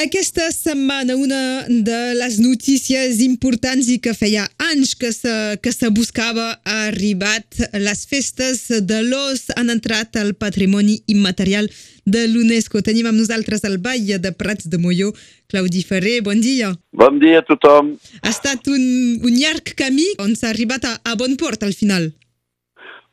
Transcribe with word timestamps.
Aquesta 0.00 0.46
setmana 0.48 1.12
una 1.12 1.66
de 1.68 1.98
les 2.16 2.38
notícies 2.40 3.18
importants 3.20 3.84
i 3.92 3.98
que 4.00 4.14
feia 4.16 4.46
anys 4.70 4.94
que 4.96 5.10
se, 5.12 5.32
que 5.60 5.72
se 5.74 5.90
buscava 5.92 6.46
ha 6.64 6.76
arribat. 6.86 7.58
Les 7.76 8.06
festes 8.08 8.62
de 8.88 9.00
l'os 9.04 9.50
han 9.60 9.68
entrat 9.68 10.16
al 10.16 10.30
patrimoni 10.40 10.94
immaterial 11.12 11.68
de 12.08 12.22
l'UNESCO. 12.32 12.80
Tenim 12.86 13.10
amb 13.10 13.20
nosaltres 13.20 13.66
el 13.68 13.76
Ball 13.84 14.08
de 14.24 14.32
Prats 14.40 14.70
de 14.72 14.80
Molló, 14.80 15.10
Claudi 15.52 15.82
Ferrer, 15.84 16.22
bon 16.24 16.40
dia. 16.40 16.70
Bon 16.96 17.20
dia 17.20 17.42
a 17.42 17.46
tothom. 17.50 17.92
Ha 18.22 18.32
estat 18.32 18.70
un, 18.72 18.86
un 19.20 19.36
llarg 19.36 19.74
camí 19.76 20.06
on 20.24 20.32
s'ha 20.32 20.48
arribat 20.54 20.86
a, 20.88 20.94
a 21.04 21.18
bon 21.20 21.36
port 21.36 21.66
al 21.68 21.76
final. 21.76 22.08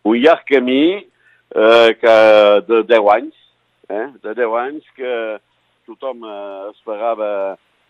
Un 0.08 0.24
llarg 0.24 0.48
camí 0.48 0.86
eh, 0.96 1.92
que 2.00 2.16
de 2.72 2.82
10 2.96 3.12
anys, 3.18 3.36
eh? 3.92 4.08
de 4.24 4.38
10 4.40 4.58
anys 4.64 4.96
que 4.96 5.12
tothom 5.88 6.26
eh, 6.28 6.70
esperava 6.74 7.30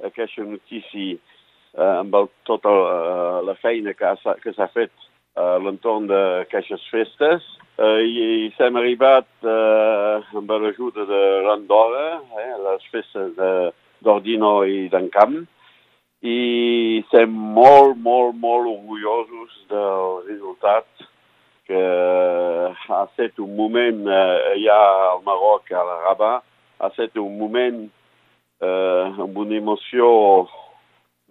aquesta 0.05 0.45
notícia 0.45 1.17
eh, 1.17 1.93
amb 1.97 2.15
el, 2.15 2.29
tota 2.49 2.71
eh, 2.71 3.41
la 3.49 3.57
feina 3.61 3.93
que, 3.97 4.13
ha, 4.13 4.37
que 4.43 4.53
s'ha 4.55 4.69
fet 4.73 4.93
a 5.37 5.57
l'entorn 5.61 6.07
d'aquestes 6.09 6.85
festes. 6.93 7.45
Eh, 7.77 7.99
i, 8.05 8.23
i 8.47 8.47
s'hem 8.57 8.79
arribat 8.79 9.27
eh, 9.45 10.37
amb 10.39 10.55
l'ajuda 10.63 11.05
de 11.09 11.21
l'Andorra, 11.45 12.07
eh, 12.41 12.53
les 12.65 12.87
festes 12.93 13.35
d'Ordino 14.01 14.63
i 14.65 14.87
d'Encamp, 14.93 15.43
i 16.25 16.37
estem 17.03 17.29
molt, 17.29 17.99
molt, 18.01 18.33
molt 18.41 18.71
orgullosos 18.71 19.53
del 19.69 20.15
resultat 20.31 20.87
que 21.67 21.77
ha 21.77 23.03
estat 23.03 23.37
un 23.43 23.53
moment 23.55 24.07
eh, 24.07 24.55
ja 24.63 24.77
al 25.11 25.21
Marroc, 25.27 25.69
a 25.69 25.83
la 25.85 25.97
Rabat, 26.07 26.45
ha 26.79 26.91
estat 26.91 27.17
un 27.17 27.37
moment 27.39 27.83
eh, 28.61 29.03
amb 29.25 29.37
una 29.37 29.57
emoció 29.57 30.07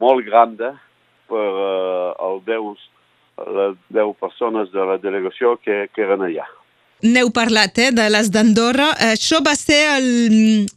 molt 0.03 0.27
gran 0.27 0.57
per 0.57 1.47
eh, 1.47 2.13
els 2.29 2.45
10, 2.47 2.85
les 3.57 3.81
10 3.95 4.15
persones 4.21 4.71
de 4.73 4.87
la 4.93 5.01
delegació 5.03 5.57
que, 5.63 5.87
que 5.93 6.07
eren 6.07 6.25
allà. 6.27 6.47
N'heu 7.05 7.29
parlat, 7.29 7.77
eh, 7.77 7.91
de 7.93 8.07
les 8.09 8.31
d'Andorra. 8.33 8.87
Això 9.13 9.43
va 9.45 9.53
ser, 9.55 10.01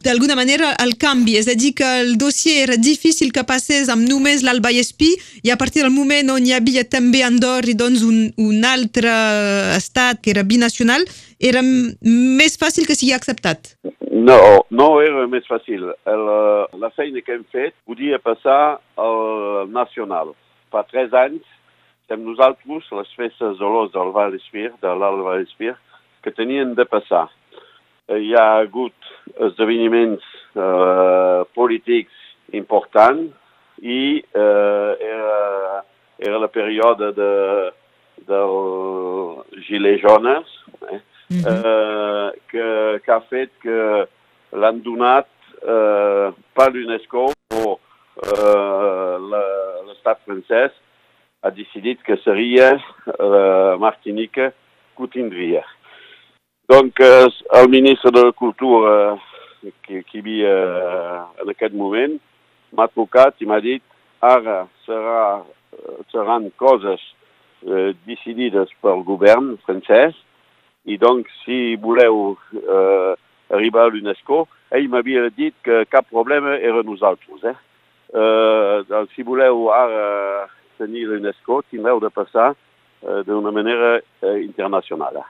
d'alguna 0.04 0.36
manera, 0.36 0.74
el 0.84 0.98
canvi. 1.00 1.38
És 1.40 1.48
a 1.48 1.54
dir, 1.56 1.72
que 1.74 1.88
el 2.02 2.18
dossier 2.20 2.66
era 2.66 2.76
difícil 2.76 3.32
que 3.32 3.44
passés 3.48 3.88
amb 3.88 4.04
només 4.06 4.44
l'Alba 4.44 4.70
Espí 4.70 5.14
i 5.42 5.50
a 5.50 5.56
partir 5.56 5.82
del 5.82 5.94
moment 5.94 6.28
on 6.36 6.44
hi 6.44 6.52
havia 6.52 6.84
també 6.84 7.22
Andorra 7.24 7.72
i 7.72 7.74
doncs 7.74 8.04
un, 8.04 8.28
un 8.36 8.64
altre 8.68 9.10
estat 9.78 10.20
que 10.20 10.34
era 10.34 10.44
binacional, 10.44 11.08
era 11.40 11.64
més 11.64 12.58
fàcil 12.60 12.84
que 12.84 12.94
sigui 12.94 13.16
acceptat. 13.16 13.72
No, 14.20 14.66
no 14.70 14.88
era 15.00 15.24
més 15.30 15.46
fàcil. 15.48 15.86
El, 16.12 16.26
la 16.82 16.90
feina 16.96 17.22
que 17.24 17.38
hem 17.38 17.46
fet 17.54 17.76
podia 17.88 18.18
passar 18.20 18.80
al 19.00 19.70
nacional. 19.72 20.34
Fa 20.70 20.84
tres 20.88 21.14
anys 21.16 21.46
estem 22.10 22.24
nosaltres, 22.26 22.88
les 22.90 23.10
festes 23.14 23.58
de 23.60 23.68
l'os 23.70 23.92
del 23.94 24.08
Val 24.10 24.32
d'Espir, 24.34 24.72
de 24.82 24.94
l'Alt 24.98 25.22
Val 25.22 25.44
d'Espir, 25.44 25.76
que 26.24 26.32
tenien 26.34 26.72
de 26.74 26.82
passar. 26.82 27.28
Hi 28.10 28.32
ha 28.34 28.46
hagut 28.64 29.12
esdeveniments 29.46 30.24
eh, 30.58 31.44
polítics 31.54 32.24
importants 32.58 33.30
i 33.78 34.00
eh, 34.18 34.90
era, 35.12 35.84
era 36.18 36.42
la 36.42 36.50
període 36.50 37.12
de, 37.14 37.30
del 38.26 38.58
gilet 39.68 40.02
jones, 40.02 40.50
eh? 40.90 40.98
-hmm. 41.30 41.44
eh, 41.46 42.28
que, 42.50 43.00
que 43.04 43.12
ha 43.12 43.20
fet 43.30 43.50
que 43.62 44.06
l'han 44.52 44.82
donat 44.82 45.28
eh, 45.62 46.28
per 46.54 46.68
l'UNESCO 46.72 47.30
o 47.30 47.78
eh, 48.26 49.16
l'estat 49.88 50.18
francès 50.26 50.72
ha 51.42 51.50
decidit 51.50 52.02
que 52.02 52.16
seria 52.24 52.76
la 53.06 53.76
Martinica 53.78 54.50
que 54.96 55.02
ho 55.02 55.06
tindria. 55.06 55.64
Donc, 56.68 57.00
eh, 57.00 57.28
el 57.58 57.68
ministre 57.68 58.10
de 58.10 58.24
la 58.24 58.32
Cultura 58.32 59.18
que, 59.82 60.02
que 60.02 60.18
hi 60.18 60.20
havia 60.20 60.56
en 61.42 61.48
aquest 61.52 61.74
moment 61.74 62.18
m'ha 62.76 62.88
trucat 62.92 63.40
i 63.40 63.48
m'ha 63.48 63.60
dit 63.60 63.82
ara 64.20 64.66
serà, 64.86 65.42
seran 66.12 66.50
coses 66.60 67.00
eh, 67.66 67.92
decidides 68.06 68.72
pel 68.84 69.02
govern 69.08 69.56
francès 69.66 70.16
i 70.84 70.96
doncs, 70.98 71.28
si 71.44 71.76
voleu 71.76 72.38
eh, 72.56 73.12
arribar 73.52 73.84
a 73.84 73.90
l'UNESCO, 73.92 74.46
ell 74.72 74.88
m'havia 74.88 75.28
dit 75.34 75.54
que 75.66 75.84
cap 75.90 76.08
problema 76.08 76.56
era 76.56 76.84
nosaltres. 76.86 77.44
Eh? 77.44 77.56
Eh, 78.14 78.76
doncs, 78.88 79.12
si 79.14 79.26
voleu 79.26 79.68
ara 79.74 80.48
tenir 80.78 81.06
l'UNESCO, 81.08 81.62
tindreu 81.70 82.00
de 82.00 82.10
passar 82.14 82.52
eh, 82.54 83.20
d'una 83.26 83.52
manera 83.52 83.98
eh, 83.98 84.38
internacional. 84.44 85.20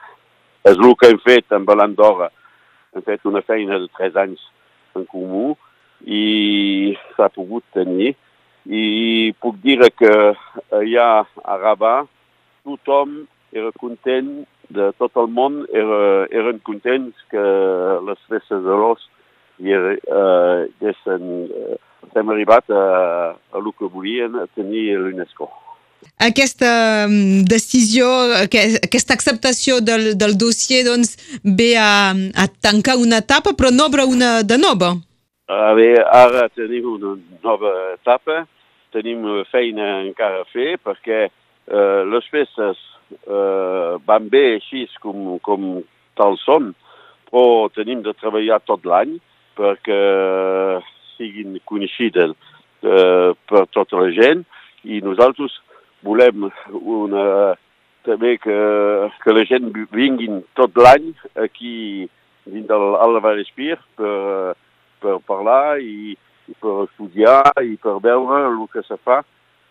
És 0.63 0.77
el 0.77 0.95
que 0.95 1.11
hem 1.11 1.19
fet 1.25 1.51
amb 1.57 1.69
l'Andorra. 1.75 2.29
Hem 2.95 3.03
fet 3.07 3.25
una 3.25 3.41
feina 3.41 3.79
de 3.81 3.89
tres 3.97 4.15
anys 4.19 4.41
en 4.95 5.07
comú 5.09 5.55
i 6.05 6.95
s'ha 7.15 7.29
pogut 7.33 7.65
tenir. 7.73 8.13
I 8.65 9.33
puc 9.41 9.57
dir 9.63 9.79
que 9.97 10.11
allà 10.77 11.07
a 11.25 11.55
Rabat 11.57 12.09
tothom 12.63 13.23
era 13.51 13.71
content 13.79 14.43
de 14.71 14.91
tot 14.99 15.17
el 15.19 15.27
món 15.27 15.61
era, 15.75 16.27
eren 16.31 16.61
contents 16.63 17.15
que 17.31 17.45
les 18.07 18.21
festes 18.31 18.63
de 18.63 18.77
l'os 18.83 19.07
i 19.61 19.75
eh, 19.75 19.97
eh, 19.99 21.75
hem 22.15 22.31
arribat 22.33 22.71
a, 22.71 22.85
a 23.35 23.59
el 23.59 23.69
que 23.77 23.89
volien, 23.91 24.35
a 24.35 24.47
tenir 24.55 24.95
l'UNESCO. 24.97 25.49
Aquesta 26.21 27.05
mm, 27.07 27.43
decisió, 27.49 28.07
aquesta 28.41 29.13
acceptació 29.13 29.79
del, 29.85 30.15
del 30.17 30.37
dossier 30.37 30.83
doncs, 30.87 31.13
ve 31.43 31.75
a, 31.77 32.13
a 32.13 32.47
tancar 32.61 32.97
una 32.97 33.21
etapa, 33.21 33.53
però 33.57 33.69
no 33.73 33.87
obre 33.89 34.07
una 34.09 34.41
de 34.41 34.57
nova. 34.57 34.95
A 35.51 35.73
veure, 35.77 36.01
ara 36.07 36.47
tenim 36.55 36.87
una 36.95 37.15
nova 37.43 37.73
etapa, 37.93 38.45
tenim 38.95 39.23
feina 39.51 40.01
encara 40.01 40.41
a 40.41 40.49
fer 40.51 40.75
perquè 40.83 41.27
eh, 41.27 42.01
les 42.11 42.27
festes 42.33 42.79
eh, 43.11 43.91
van 44.07 44.29
bé 44.31 44.45
així 44.55 44.85
com, 45.03 45.37
com 45.45 45.81
tal 46.19 46.37
són, 46.43 46.71
però 47.31 47.69
tenim 47.75 48.03
de 48.05 48.13
treballar 48.19 48.59
tot 48.67 48.85
l'any 48.85 49.17
perquè 49.57 49.99
siguin 51.15 51.59
coneixides 51.69 52.33
eh, 52.83 53.31
per 53.49 53.65
tota 53.75 53.99
la 54.01 54.11
gent 54.15 54.45
i 54.83 55.01
nosaltres 55.05 55.59
volem 56.05 56.49
una, 56.71 57.25
també 58.07 58.37
que, 58.41 58.57
que 59.21 59.35
la 59.35 59.45
gent 59.45 59.69
vinguin 59.93 60.41
tot 60.57 60.75
l'any 60.77 61.11
aquí 61.43 62.07
dins 62.49 62.67
de 62.67 62.77
l'Alba 62.81 63.35
Espir 63.41 63.77
per, 63.99 64.55
per 65.03 65.19
parlar 65.29 65.77
i, 65.79 66.15
i 66.49 66.57
per 66.57 66.87
estudiar 66.87 67.53
i 67.61 67.77
per 67.81 67.99
veure 68.01 68.47
el 68.49 68.65
que 68.73 68.83
se 68.87 68.97
fa 69.05 69.21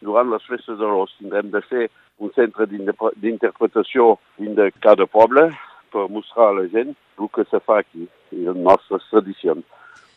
durant 0.04 0.30
les 0.32 0.44
festes 0.48 0.78
de 0.78 0.86
l'os. 0.86 1.12
Tindrem 1.18 1.50
de 1.52 1.62
fer 1.66 1.88
un 2.20 2.32
centre 2.36 2.66
d'interpretació 2.68 4.16
dins 4.38 4.56
de 4.58 4.70
cada 4.84 5.06
poble 5.06 5.48
per 5.92 6.08
mostrar 6.12 6.50
a 6.50 6.58
la 6.60 6.66
gent 6.72 6.94
el 7.20 7.28
que 7.34 7.44
se 7.50 7.60
fa 7.64 7.80
aquí, 7.82 8.06
i 8.32 8.44
les 8.46 8.56
nostres 8.56 9.04
tradicions. 9.10 9.64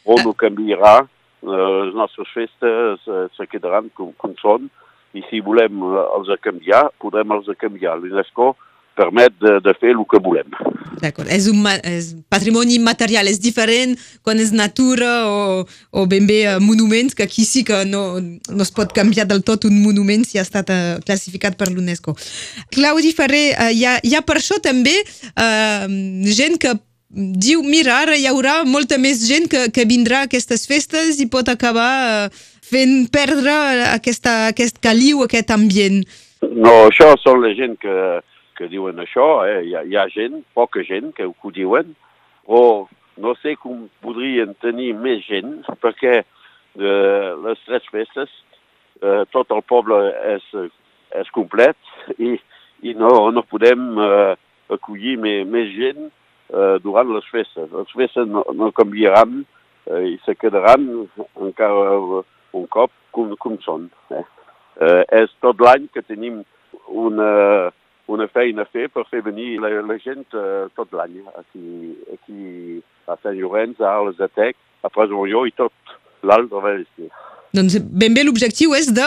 O 0.06 0.16
no 0.24 0.34
canviarà, 0.38 1.02
les 1.44 1.96
nostres 1.96 2.30
festes 2.32 3.04
se 3.36 3.48
quedaran 3.52 3.90
com, 3.98 4.14
com 4.20 4.36
són, 4.40 4.70
i 5.14 5.24
si 5.30 5.42
volem 5.46 5.84
els 6.02 6.32
canviar, 6.42 6.88
podrem 7.04 7.36
els 7.36 7.50
canviar. 7.60 7.98
L'UNESCO 8.00 8.54
permet 8.98 9.34
de, 9.42 9.58
de 9.64 9.74
fer 9.80 9.94
el 9.94 10.04
que 10.10 10.20
volem. 10.24 10.50
D'acord, 11.02 11.30
és 11.34 11.48
un 11.52 11.66
és 11.84 12.12
patrimoni 12.32 12.78
immaterial, 12.78 13.28
és 13.28 13.42
diferent 13.42 13.96
quan 14.24 14.40
és 14.40 14.54
natura 14.56 15.12
o, 15.28 15.66
o 15.92 16.06
ben 16.10 16.28
bé 16.30 16.44
uh, 16.48 16.60
monuments, 16.64 17.16
que 17.18 17.26
aquí 17.26 17.46
sí 17.50 17.66
que 17.68 17.84
no, 17.90 18.20
no 18.22 18.64
es 18.64 18.72
pot 18.72 18.94
canviar 18.96 19.28
del 19.30 19.44
tot 19.44 19.68
un 19.70 19.82
monument 19.84 20.26
si 20.28 20.40
ha 20.40 20.46
estat 20.46 20.72
uh, 20.72 20.96
classificat 21.06 21.58
per 21.60 21.72
l'UNESCO. 21.72 22.16
Claudi 22.74 23.14
Ferrer, 23.18 23.52
uh, 23.58 23.70
hi, 23.74 23.86
ha, 23.90 24.00
hi 24.04 24.16
ha 24.16 24.24
per 24.26 24.40
això 24.40 24.60
també 24.64 24.96
uh, 25.04 25.88
gent 26.30 26.60
que 26.62 26.76
diu, 27.14 27.62
mira, 27.62 28.00
ara 28.02 28.18
hi 28.18 28.26
haurà 28.26 28.64
molta 28.66 28.98
més 28.98 29.22
gent 29.28 29.46
que, 29.50 29.68
que 29.74 29.86
vindrà 29.90 30.24
a 30.24 30.30
aquestes 30.30 30.66
festes 30.70 31.20
i 31.22 31.30
pot 31.30 31.50
acabar 31.52 31.94
uh, 32.28 32.44
fent 32.64 33.08
perdre 33.14 33.54
aquesta, 33.92 34.48
aquest 34.54 34.80
caliu, 34.82 35.24
aquest 35.26 35.52
ambient. 35.54 36.02
No, 36.44 36.88
això 36.90 37.14
són 37.22 37.44
la 37.44 37.54
gent 37.56 37.78
que 37.82 37.94
que 38.64 38.72
diuen 38.72 39.02
això, 39.04 39.44
eh? 39.44 39.60
hi, 39.68 39.76
ha, 39.76 39.84
hi 39.84 40.00
ha 40.00 40.08
gent, 40.14 40.40
poca 40.56 40.84
gent 40.88 41.12
que 41.18 41.28
ho 41.28 41.52
diuen, 41.52 41.92
però 42.48 42.88
no 43.24 43.36
sé 43.42 43.58
com 43.60 43.90
podrien 44.04 44.56
tenir 44.64 44.94
més 44.96 45.26
gent, 45.28 45.60
perquè 45.84 46.22
eh, 46.24 47.30
les 47.44 47.60
tres 47.68 47.86
festes 47.92 48.32
eh, 49.04 49.24
tot 49.36 49.52
el 49.52 49.62
poble 49.68 50.00
és, 50.34 50.48
és 51.20 51.34
complet 51.36 51.78
i, 52.18 52.34
i 52.88 52.96
no, 52.98 53.12
no 53.36 53.46
podem 53.52 53.92
eh, 54.00 54.34
acollir 54.74 55.18
més, 55.22 55.44
més 55.50 55.70
gent 55.76 56.08
eh, 56.08 56.78
durant 56.86 57.12
les 57.14 57.28
festes. 57.34 57.68
Les 57.68 57.94
festes 57.94 58.30
no, 58.30 58.46
no 58.56 58.72
canviaran 58.76 59.44
eh, 59.44 60.16
i 60.16 60.18
se 60.26 60.38
quedaran 60.40 60.88
encara 61.20 62.00
un 62.56 62.68
cop 62.72 62.96
com, 63.14 63.36
com 63.44 63.60
són. 63.66 63.92
Eh? 64.16 64.26
Eh, 64.82 65.04
és 65.22 65.38
tot 65.44 65.62
l'any 65.62 65.86
que 65.94 66.02
tenim 66.08 66.42
una, 66.90 67.30
una 68.08 68.28
feina 68.28 68.64
a 68.64 68.70
fer 68.72 68.90
per 68.92 69.06
fer 69.10 69.22
venir 69.24 69.60
la, 69.64 69.70
la 69.88 69.98
gent 70.02 70.26
eh, 70.36 70.66
tot 70.76 70.92
l'any 70.96 71.22
aquí, 71.40 71.94
aquí 72.14 72.82
a 73.08 73.16
Sant 73.22 73.38
Llorenç, 73.38 73.80
a 73.80 73.94
Arles 73.98 74.18
de 74.20 74.28
Tec, 74.36 74.58
a 74.84 74.92
Presonlló 74.92 75.46
i 75.48 75.56
tot 75.56 75.96
l'alt 76.24 76.52
de 76.52 76.64
València. 76.66 77.24
Doncs 77.54 77.78
ben 77.86 78.16
bé 78.18 78.24
l'objectiu 78.26 78.74
és 78.74 78.88
de, 78.98 79.06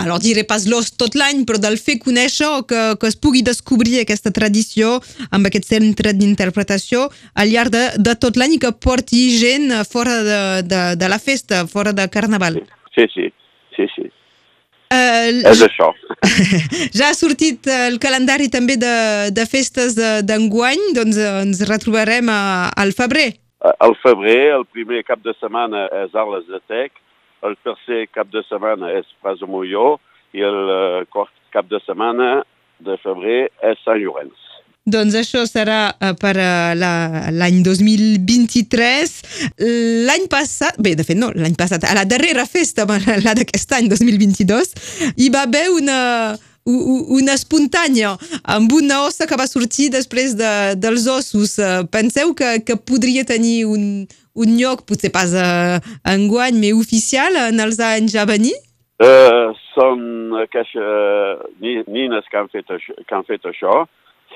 alors 0.00 0.22
diré 0.24 0.46
pas 0.48 0.64
l'os 0.70 0.88
tot 0.96 1.14
l'any, 1.18 1.42
però 1.48 1.60
del 1.60 1.76
fer 1.76 1.98
conèixer 2.00 2.48
o 2.48 2.62
que, 2.68 2.80
que 2.96 3.10
es 3.10 3.18
pugui 3.20 3.42
descobrir 3.44 3.98
aquesta 4.00 4.32
tradició 4.32 4.94
amb 5.30 5.50
aquest 5.50 5.68
centre 5.68 6.14
d'interpretació 6.16 7.10
al 7.34 7.52
llarg 7.52 7.74
de, 7.74 7.84
de 8.00 8.16
tot 8.16 8.40
l'any 8.40 8.56
i 8.56 8.62
que 8.62 8.72
porti 8.86 9.26
gent 9.36 9.68
fora 9.90 10.16
de, 10.24 10.40
de, 10.64 10.82
de 10.96 11.12
la 11.12 11.20
festa, 11.20 11.66
fora 11.68 11.92
de 11.92 12.08
Carnaval. 12.08 12.62
Sí, 12.96 13.06
sí, 13.12 13.28
sí, 13.76 13.88
sí. 13.94 14.08
Uh, 14.92 15.40
És 15.48 15.62
això. 15.64 15.88
ja 16.98 17.08
ha 17.08 17.16
sortit 17.16 17.64
el 17.72 17.96
calendari 18.02 18.50
també 18.52 18.76
de, 18.76 18.96
de 19.32 19.46
festes 19.48 19.96
d'enguany, 20.28 20.82
doncs 20.98 21.16
ens 21.16 21.62
retrobarem 21.70 22.28
a, 22.28 22.42
al 22.76 22.92
febrer. 22.96 23.30
Al 23.80 23.94
febrer, 24.02 24.52
el 24.58 24.66
primer 24.68 25.00
cap 25.08 25.22
de 25.24 25.32
setmana 25.38 25.86
és 26.02 26.16
Arles 26.18 26.44
de 26.50 26.60
Tec, 26.68 26.98
el 27.46 27.56
tercer 27.64 28.04
cap 28.12 28.28
de 28.34 28.42
setmana 28.48 28.90
és 28.98 29.08
Praso 29.22 29.48
Molló 29.48 29.96
i 30.36 30.44
el 30.44 30.60
quart 31.14 31.32
cap 31.54 31.68
de 31.70 31.80
setmana 31.86 32.42
de 32.82 32.98
febrer 33.02 33.46
és 33.70 33.80
Sant 33.86 34.00
Llorenç. 34.02 34.41
Doncs 34.82 35.14
això 35.14 35.44
serà 35.46 35.92
uh, 35.94 36.10
per 36.18 36.32
uh, 36.42 36.72
l'any 36.74 37.60
2023. 37.62 39.12
L'any 40.08 40.24
passat, 40.30 40.80
bé, 40.82 40.96
de 40.98 41.06
fet 41.06 41.18
no, 41.18 41.28
l'any 41.38 41.54
passat, 41.58 41.84
a 41.86 41.94
la 41.94 42.02
darrera 42.08 42.42
festa, 42.50 42.86
la 43.26 43.36
d'aquest 43.38 43.76
any 43.78 43.86
2022, 43.92 44.74
hi 45.14 45.28
va 45.30 45.44
haver 45.46 45.68
una, 45.70 46.00
una 46.66 47.36
espontània 47.38 48.16
amb 48.42 48.74
una 48.74 49.04
ossa 49.06 49.30
que 49.30 49.38
va 49.38 49.46
sortir 49.46 49.92
després 49.94 50.34
de, 50.34 50.50
dels 50.82 51.06
ossos. 51.06 51.54
Penseu 51.94 52.34
que, 52.34 52.58
que 52.66 52.74
podria 52.74 53.22
tenir 53.22 53.68
un, 53.70 53.86
un 54.34 54.58
lloc, 54.58 54.82
potser 54.90 55.14
pas 55.14 55.30
a 55.38 55.78
enguany, 56.10 56.58
mais 56.58 56.74
oficial 56.74 57.38
en 57.46 57.62
els 57.62 57.78
anys 57.78 58.18
a 58.18 58.26
venir? 58.26 58.58
Uh, 59.02 59.54
són 59.76 60.34
aquestes 60.42 61.46
nines 61.86 62.26
que 62.30 62.38
han 62.38 62.50
fet 62.50 62.70
això, 62.70 62.98
que 63.06 63.14
han 63.14 63.30
fet 63.30 63.46
això 63.46 63.84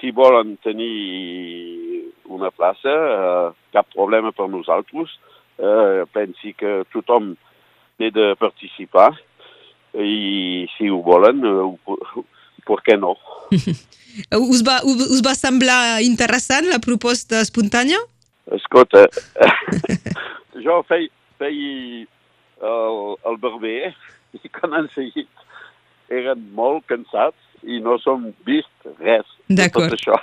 si 0.00 0.12
volen 0.14 0.56
tenir 0.64 2.12
una 2.32 2.50
plaça, 2.50 2.93
eh, 2.93 3.50
cap 3.72 3.88
problema 3.94 4.32
per 4.32 4.48
nosaltres. 4.48 5.12
Eh, 5.56 6.04
pensi 6.12 6.52
que 6.52 6.84
tothom 6.93 7.34
té 7.96 8.10
de 8.12 8.34
participar 8.37 9.14
i 9.96 10.66
si 10.76 10.90
ho 10.93 11.00
volen, 11.02 11.40
eh, 11.40 12.25
per 12.66 12.81
què 12.84 12.98
no? 13.00 13.14
us, 14.52 14.62
va, 14.66 14.82
us 14.84 15.22
va 15.25 15.34
semblar 15.38 16.02
interessant 16.04 16.69
la 16.69 16.82
proposta 16.82 17.40
espontània? 17.40 18.02
Escolta, 18.52 19.06
jo 20.66 20.82
feia 20.87 21.10
fei 21.38 22.06
el, 22.60 23.00
el 23.28 23.38
barber 23.40 23.93
i 24.37 24.52
quan 24.52 24.76
han 24.76 24.88
seguit 24.94 25.28
eren 26.12 26.43
molt 26.56 26.87
cansats 26.90 27.45
i 27.64 27.81
no 27.82 27.97
som 28.03 28.26
vist 28.47 28.88
res 29.00 29.26
de 29.49 29.67
tot 29.73 29.94
això. 29.94 30.19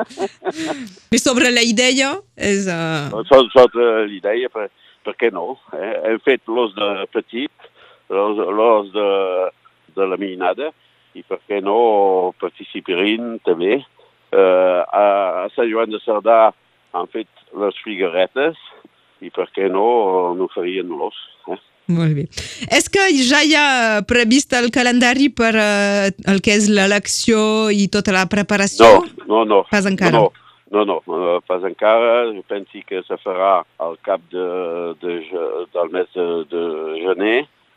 I 1.16 1.18
sobre 1.20 1.50
la 1.50 1.64
idea 1.66 2.14
és... 2.36 2.68
Uh... 2.70 3.22
Sobre 3.52 4.06
l'idea, 4.06 4.50
per, 4.52 4.68
per 5.06 5.16
què 5.18 5.32
no? 5.34 5.56
Eh? 5.74 5.92
Hem 6.12 6.20
fet 6.24 6.46
l'os 6.48 6.74
de 6.76 6.90
petit, 7.14 7.70
l'os 8.10 8.92
de, 8.94 9.08
de 9.98 10.08
la 10.08 10.18
minada, 10.20 10.70
i 11.16 11.24
per 11.26 11.40
què 11.48 11.62
no 11.64 12.32
participarin 12.42 13.38
també. 13.46 13.80
Uh, 14.34 14.82
a, 14.90 15.04
a 15.44 15.48
Sant 15.54 15.68
Joan 15.70 15.92
de 15.92 16.00
Cerdà 16.04 16.50
han 16.96 17.06
fet 17.12 17.30
les 17.56 17.78
figueretes, 17.84 18.58
i 19.24 19.30
per 19.32 19.46
què 19.54 19.70
no 19.72 20.34
no 20.36 20.48
farien 20.52 20.90
l'os. 20.92 21.16
Eh? 21.48 21.60
Molt 21.86 22.16
bé. 22.18 22.26
És 22.74 22.88
que 22.90 23.04
ja 23.14 23.42
hi 23.46 23.54
ha 23.54 24.02
previst 24.10 24.52
el 24.58 24.72
calendari 24.74 25.28
per 25.30 25.52
uh, 25.54 26.08
el 26.32 26.42
que 26.42 26.56
és 26.58 26.66
l'elecció 26.72 27.68
i 27.70 27.86
tota 27.92 28.14
la 28.16 28.26
preparació? 28.30 28.88
No, 29.22 29.26
no, 29.26 29.44
no. 29.46 29.62
Pas 29.70 29.86
encara? 29.86 30.18
No, 30.18 30.32
no, 30.72 30.84
no, 30.84 31.00
no 31.06 31.40
pas 31.46 31.62
encara. 31.62 32.26
Jo 32.34 32.42
penso 32.48 32.82
que 32.88 33.02
se 33.06 33.18
farà 33.22 33.60
al 33.78 33.98
cap 34.02 34.24
de, 34.34 34.46
de, 35.02 35.20
del 35.74 35.92
mes 35.94 36.10
de, 36.16 36.26
de 36.50 36.64
gener, 37.04 37.36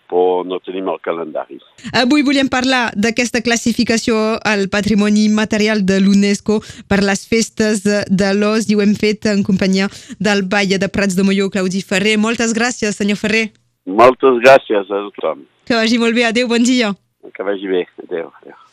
però 0.10 0.42
no 0.42 0.58
tenim 0.66 0.90
el 0.90 0.98
calendari. 1.06 1.60
Avui 1.94 2.26
volem 2.26 2.50
parlar 2.50 2.90
d'aquesta 2.98 3.44
classificació 3.46 4.18
al 4.42 4.66
patrimoni 4.74 5.28
material 5.30 5.86
de 5.86 6.00
l'UNESCO 6.02 6.60
per 6.90 7.04
les 7.06 7.28
festes 7.30 7.86
de 7.86 8.34
l'os 8.34 8.66
i 8.66 8.76
ho 8.76 8.82
hem 8.82 8.98
fet 8.98 9.30
en 9.30 9.46
companyia 9.46 9.86
del 10.18 10.48
Baia 10.50 10.82
de 10.82 10.90
Prats 10.90 11.14
de 11.14 11.28
Molló, 11.28 11.52
Claudi 11.54 11.86
Ferrer. 11.86 12.18
Moltes 12.18 12.58
gràcies, 12.58 12.98
senyor 12.98 13.22
Ferrer. 13.22 13.52
Moltes 13.90 14.42
gràcies 14.44 14.90
a 14.90 15.04
tothom. 15.10 15.46
Que 15.66 15.78
vagi 15.78 15.98
molt 16.02 16.18
bé. 16.18 16.28
Adéu, 16.30 16.50
bon 16.52 16.66
dia. 16.66 16.94
Que 17.34 17.46
vagi 17.46 17.68
bé. 17.72 17.86
Adéu. 18.06 18.32
adéu. 18.42 18.60